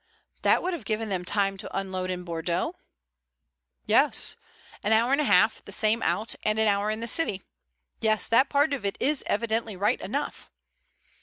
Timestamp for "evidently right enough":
9.27-10.49